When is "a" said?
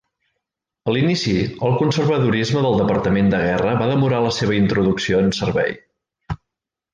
0.89-0.93